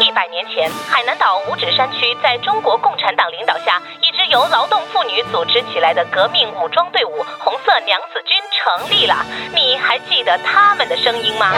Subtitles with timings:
[0.00, 9.14] 一百年前，海南岛五指山区在中国共产党领导下，一支由劳动妇女组织起来的革命武装队伍——红色娘子军成立了。
[9.54, 11.52] 你还记得他们的声音吗？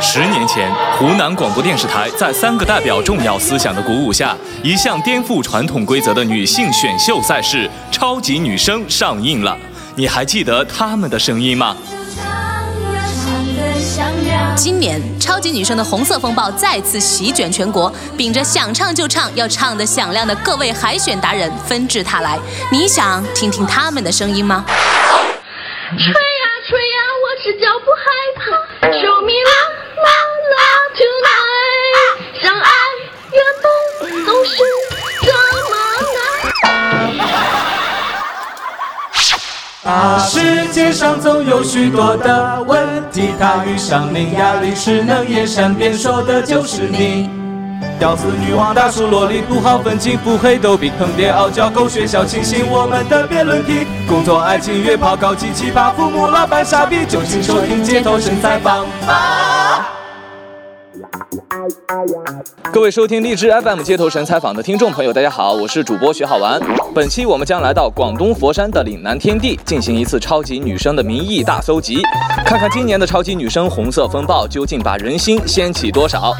[0.00, 9.58] 十年前，湖南广播电视台在三个代表重要思想的鼓舞下，一项颠覆传统规则的女性选秀赛事《超级女声》上映了。
[9.96, 11.76] 你还记得他们的声音吗？
[14.54, 22.38] 今年超级女声的红色风暴再次席卷全国，秉着想唱就唱、要唱的响亮的各位海选达人纷至沓来。
[22.70, 24.64] 你想听听他们的声音吗？
[24.68, 28.02] 吹呀吹呀，我是脚不害
[39.84, 47.28] 啊，世界上总有许多的问题，他遇上伶牙俐齿、能言善辩，说的就是你。
[47.98, 53.84] 屌丝女王、大叔萝莉、土豪愤青、腹黑逗比、坑爹傲娇、狗血小清新，我们的辩论题。
[54.08, 60.01] 工作、爱情、约炮、高级奇葩、父母、老板、傻逼，就请收听街头神采访吧。
[62.72, 66.60] 各位收听荔枝 FM 街头神采访的听众朋友，大家好，我是主播徐好玩。
[66.94, 72.02] 本期我们将来到广东佛山的岭南天地，进行一次超级女声的民意大搜集，
[72.44, 76.34] 看看今年的超级女声红色风暴究竟把人心掀起多少。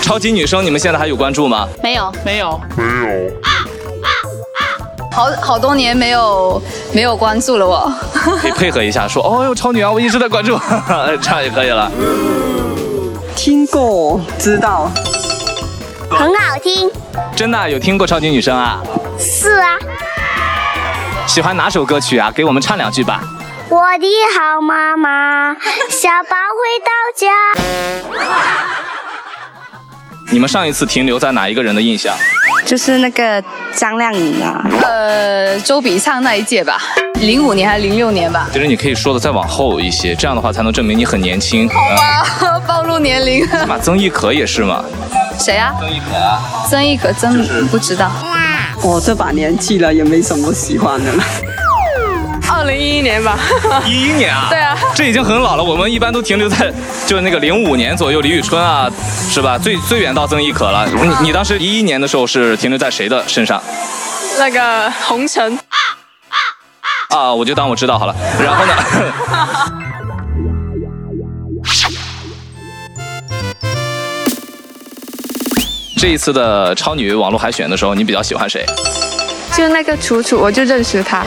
[0.00, 1.68] 超级女生，你们现在还有关注吗？
[1.82, 2.60] 没有，没有，
[5.12, 6.60] 好好多年没有
[6.92, 7.92] 没有关注了我。
[8.40, 10.58] 可以配合一下说，哦哟，超女啊，我一直在关注，
[11.20, 11.90] 这样就可以了。
[13.36, 14.90] 听过，知道。
[16.10, 16.90] 很好听。
[17.34, 18.80] 真的有听过超级女声啊？
[19.18, 19.78] 是啊。
[21.26, 22.30] 喜欢哪首歌曲啊？
[22.34, 23.20] 给我们唱两句吧。
[23.68, 25.54] 我的好妈妈
[25.88, 27.28] 下班回到家。
[30.30, 32.14] 你们上一次停留在哪一个人的印象？
[32.64, 33.42] 就是那个
[33.74, 34.64] 张靓颖啊。
[34.82, 36.80] 呃，周笔畅那一届吧，
[37.20, 38.48] 零五年还是零六年吧。
[38.52, 41.68] 其实你可以说的再往后一些，这样的话才能证明你很年轻。
[41.68, 43.46] 好吧， 暴露年龄。
[43.66, 44.84] 嘛，曾轶可也是嘛。
[45.38, 45.74] 谁啊？
[45.80, 46.40] 曾轶可啊。
[46.68, 48.10] 曾轶可真不知道。
[48.82, 51.24] 我这把年纪了，也没什么喜欢的了。
[52.62, 53.36] 二零一一年吧。
[53.84, 54.46] 一一年啊？
[54.48, 54.78] 对啊。
[54.94, 56.72] 这已经很老了，我们一般都停留在
[57.06, 58.88] 就是那个零五年左右，李宇春啊，
[59.28, 59.58] 是吧？
[59.58, 60.88] 最最远到曾轶可了。
[60.88, 63.60] 你你当时一一年的时候是停留在谁的身上？
[64.38, 65.58] 那个红尘。
[67.08, 68.14] 啊，我就当我知道好了。
[68.40, 68.72] 然后呢？
[75.98, 78.64] 这一次的超女网络海选的时候，你比较喜欢谁？
[79.56, 81.24] 就那个楚楚，我就认识她。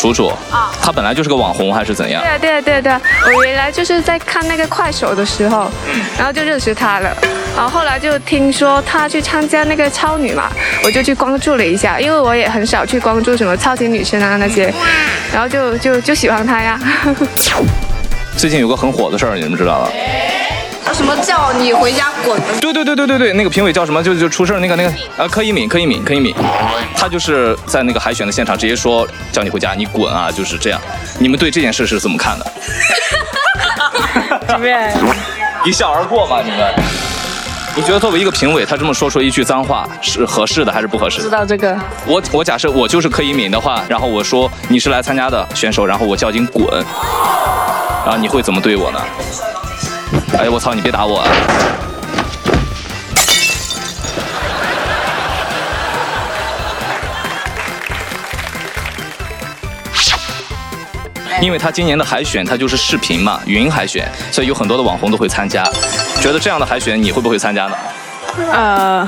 [0.00, 2.22] 楚楚啊，她本来就是个网红还是怎样？
[2.22, 3.00] 对啊对啊对啊对啊，
[3.36, 5.70] 我原来就是在看那个快手的时候，
[6.16, 7.14] 然后就认识她了。
[7.54, 10.50] 然后后来就听说她去参加那个超女嘛，
[10.84, 14.72] 我就去关注了一下，因为我也很少去关注什么超级女生啊那些，
[15.30, 16.80] 然后就就就喜欢她呀。
[18.38, 19.90] 最近有个很火的事儿，你们知道吗？
[20.92, 22.40] 什么叫你回家滚？
[22.60, 24.02] 对对对对对对，那个评委叫什么？
[24.02, 26.34] 就就出事那个那个啊柯以敏柯以敏柯以敏，
[26.96, 30.80] 他就是在那个海选的现场直接说叫你回家，你滚啊，就是这样。
[31.18, 32.46] 你们对这件事是怎么看的？
[34.46, 34.90] 怎么样？
[35.64, 36.74] 一笑而过嘛，你们？
[37.76, 41.22] 你觉得作为一个评委，他这么说出一句脏话是合适的还是不合适？
[41.22, 41.78] 知道这个。
[42.04, 46.66] 我我假设我就是柯以敏的话，然后我说你是来参加的选手，然后我叫你滚，
[48.04, 49.00] 然后你会怎么对我呢？
[50.40, 50.72] 哎呀，我操！
[50.72, 51.28] 你别打我啊！
[61.42, 65.62] 因为他今年的海选，他就是视频嘛，云海选，所以有很多的网红都会参加。
[66.22, 67.76] 觉得这样的海选，你会不会参加呢？
[68.50, 69.06] 呃，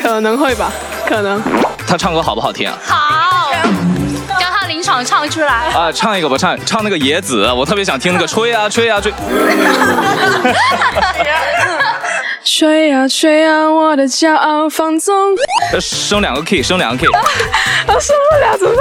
[0.00, 0.70] 可能会吧，
[1.04, 1.42] 可能。
[1.84, 2.78] 他唱歌好不好听啊？
[2.84, 3.07] 好，
[5.04, 5.68] 唱出来。
[5.70, 9.12] 啊，唱一个吧，唱唱那个野子，我特别想听那个吹啊吹啊吹。
[12.44, 15.36] 吹呀吹呀，我的骄傲放纵。
[15.80, 17.08] 升两个 key，升两个 key。
[17.86, 18.74] 我升不了怎么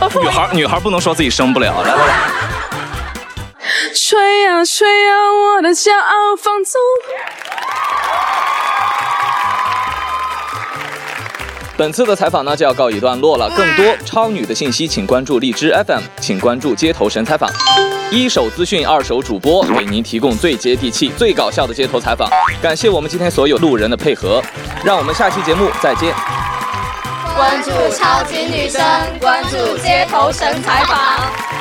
[0.00, 0.10] 办？
[0.22, 1.82] 女孩女孩不能说自己升不了。
[1.82, 2.14] 来来来。
[3.94, 5.14] 吹呀吹呀，
[5.56, 6.80] 我的骄傲放纵。
[11.76, 13.50] 本次的采访呢就要告一段落了。
[13.56, 17.50] 更多超女的信息，请关注荔枝 FM，请关注街头神采访。
[18.10, 22.28] 一手资讯，二手主播，为您提供最接地气、最搞笑的街头采访。
[22.60, 24.42] 感谢我们今天所有路人的配合，
[24.84, 26.14] 让我们下期节目再见。
[27.34, 28.82] 关注超级女生，
[29.18, 31.51] 关注街头神采访。